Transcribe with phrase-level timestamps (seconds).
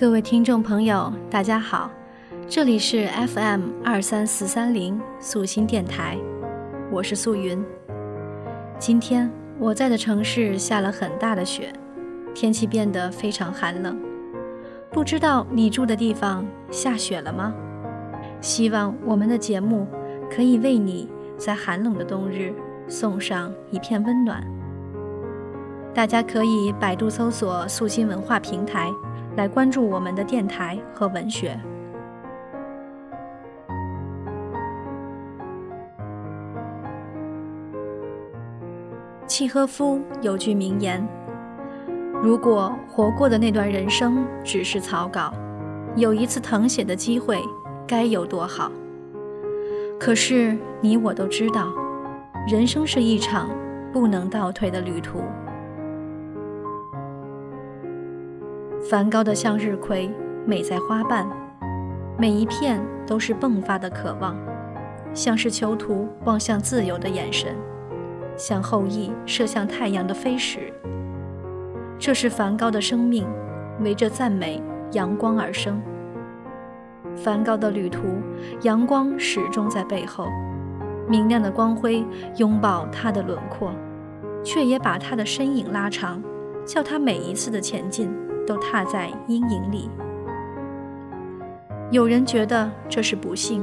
[0.00, 1.90] 各位听众朋友，大家好，
[2.48, 6.16] 这里是 FM 二三四三零素心电台，
[6.88, 7.60] 我是素云。
[8.78, 11.72] 今天我在的城市下了很大的雪，
[12.32, 14.00] 天气变得非常寒冷。
[14.92, 17.52] 不知道你住的地方下雪了吗？
[18.40, 19.84] 希望我们的节目
[20.30, 22.54] 可以为你在寒冷的冬日
[22.86, 24.46] 送上一片温暖。
[25.92, 28.88] 大家可以百度搜索“素心文化平台”。
[29.38, 31.56] 来关注我们的电台和文学。
[39.28, 41.06] 契诃夫有句名言
[42.20, 45.32] ：“如果活过的那段人生只是草稿，
[45.94, 47.40] 有一次誊写的机会，
[47.86, 48.72] 该有多好。”
[50.00, 51.68] 可是你我都知道，
[52.48, 53.48] 人生是一场
[53.92, 55.20] 不能倒退的旅途。
[58.80, 60.08] 梵高的向日葵
[60.46, 61.28] 美在花瓣，
[62.16, 64.36] 每一片都是迸发的渴望，
[65.12, 67.54] 像是囚徒望向自由的眼神，
[68.36, 70.72] 像后羿射向太阳的飞石。
[71.98, 73.26] 这是梵高的生命，
[73.80, 75.82] 围着赞美阳光而生。
[77.16, 78.02] 梵高的旅途，
[78.62, 80.28] 阳光始终在背后，
[81.08, 82.04] 明亮的光辉
[82.36, 83.72] 拥抱他的轮廓，
[84.44, 86.22] 却也把他的身影拉长，
[86.64, 88.08] 叫他每一次的前进。
[88.48, 89.90] 都踏在阴影里。
[91.90, 93.62] 有人觉得这是不幸，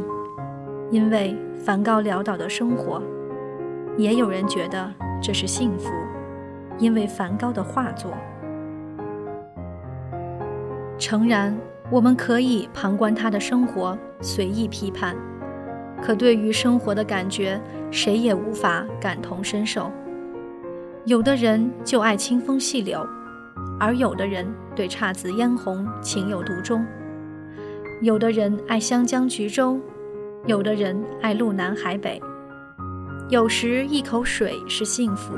[0.92, 3.02] 因为梵高潦倒的生活；
[3.98, 5.90] 也有人觉得这是幸福，
[6.78, 8.12] 因为梵高的画作。
[11.00, 11.58] 诚然，
[11.90, 15.16] 我们可以旁观他的生活，随意批判；
[16.00, 17.60] 可对于生活的感觉，
[17.90, 19.92] 谁也无法感同身受。
[21.06, 23.04] 有的人就爱清风细柳。
[23.80, 26.86] 而有的人对姹紫嫣红情有独钟，
[28.02, 29.80] 有的人爱湘江橘洲，
[30.46, 32.22] 有的人爱路南海北。
[33.30, 35.34] 有时一口水是幸福，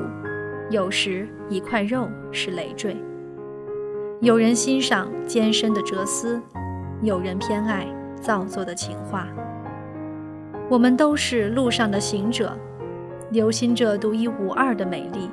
[0.70, 2.96] 有时一块肉是累赘。
[4.22, 6.42] 有人欣赏艰深的哲思，
[7.02, 7.88] 有人偏爱
[8.22, 9.28] 造作的情话。
[10.70, 12.56] 我们都是路上的行者，
[13.31, 15.30] 留心着独一无二的美丽，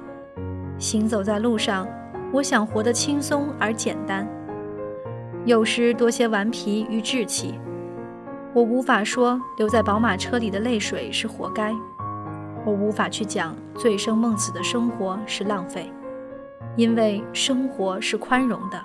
[0.79, 1.87] 行走在路上。
[2.35, 4.27] 我想活得轻松而简单，
[5.45, 7.55] 有时多些顽皮与志气。
[8.53, 11.73] 我无法说留在宝马车里的泪水是活该，
[12.67, 15.93] 我无法去讲醉生梦死的生活是浪费，
[16.75, 18.83] 因为生活是宽容的，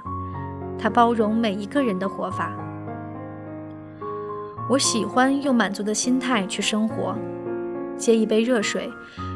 [0.78, 2.54] 它包容每一个人的活法。
[4.70, 7.16] 我喜欢用满足的心态去生活，
[7.98, 8.88] 接一杯热水，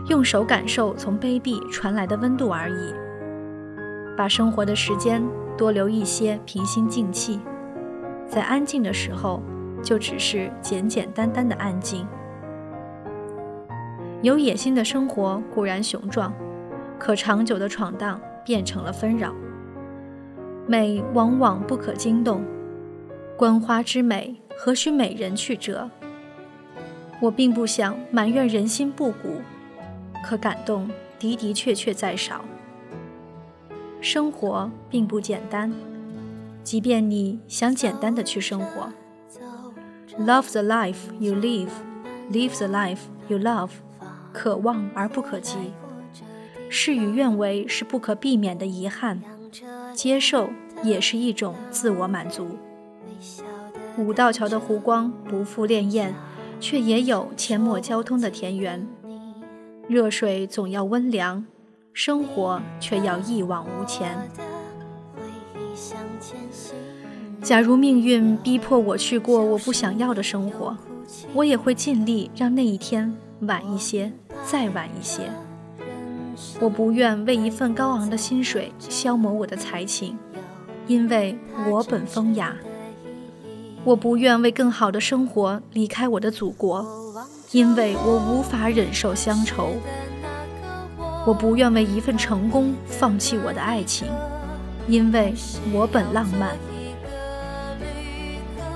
[0.07, 2.93] 用手感受从杯壁传来的温度而已。
[4.15, 5.23] 把生活的时间
[5.57, 7.39] 多留一些平心静气，
[8.27, 9.41] 在安静的时候，
[9.81, 12.07] 就只是简简单单的安静。
[14.21, 16.33] 有野心的生活固然雄壮，
[16.97, 19.33] 可长久的闯荡变成了纷扰。
[20.65, 22.41] 美往往不可惊动，
[23.35, 25.89] 观花之美何须美人去折？
[27.19, 29.41] 我并不想埋怨人心不古，
[30.23, 32.45] 可感动的的确确在少。
[34.03, 35.71] 生活并不简单，
[36.61, 38.91] 即便你想简单的去生活。
[40.19, 41.69] Love the life you live,
[42.29, 42.99] live the life
[43.29, 43.69] you love。
[44.33, 45.55] 可望而不可及，
[46.67, 49.21] 事与愿违是不可避免的遗憾，
[49.93, 50.49] 接受
[50.83, 52.57] 也是一种自我满足。
[53.97, 56.11] 五道桥的湖光不负潋滟，
[56.59, 58.85] 却也有阡陌交通的田园。
[59.87, 61.45] 热水总要温凉。
[61.93, 64.17] 生活却要一往无前。
[67.41, 70.75] 假如命运逼迫我去过我不想要的生活，
[71.33, 74.11] 我也会尽力让那一天晚一些，
[74.43, 75.29] 再晚一些。
[76.59, 80.17] 我不愿为一份高昂的薪水消磨我的才情，
[80.87, 81.37] 因为
[81.69, 82.55] 我本风雅。
[83.83, 86.83] 我不愿为更好的生活离开我的祖国，
[87.51, 89.73] 因为我无法忍受乡愁。
[91.25, 94.07] 我不愿为一份成功放弃我的爱情，
[94.87, 95.33] 因为
[95.71, 96.57] 我本浪漫。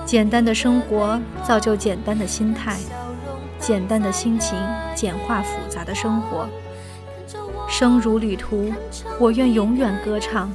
[0.05, 2.77] 简单的生活造就简单的心态，
[3.59, 4.57] 简单的心情
[4.95, 6.47] 简化复杂的生活。
[7.67, 8.71] 生如旅途，
[9.19, 10.49] 我愿永远歌唱，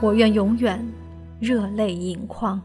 [0.00, 0.84] 我愿永远
[1.38, 2.60] 热泪盈眶。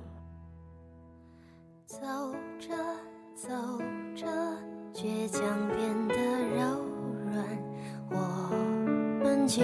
[9.48, 9.64] 就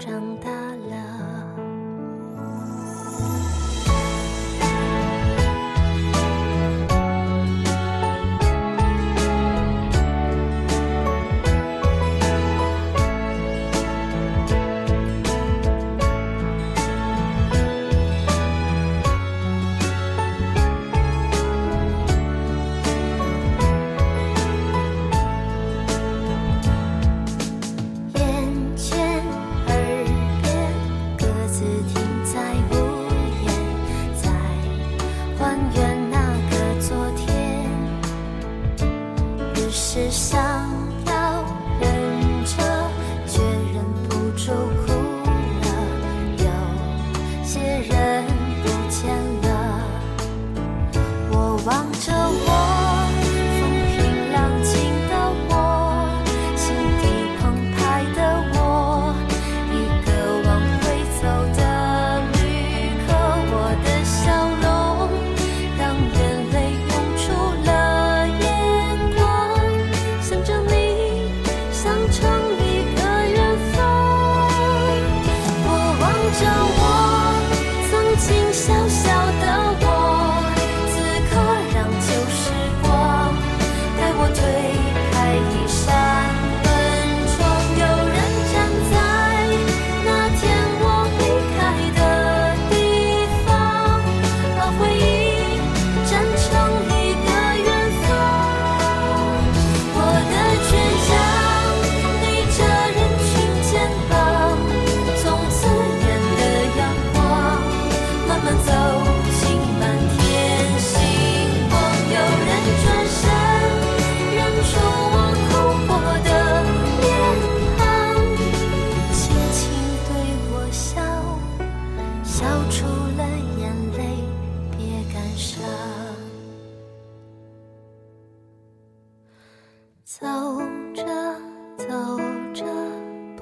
[0.00, 1.41] 长大了。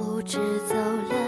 [0.00, 1.19] 不知走了。